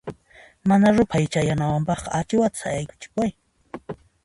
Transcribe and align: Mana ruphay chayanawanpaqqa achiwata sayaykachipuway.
Mana 0.69 0.87
ruphay 0.95 1.25
chayanawanpaqqa 1.33 2.09
achiwata 2.19 2.57
sayaykachipuway. 2.61 3.31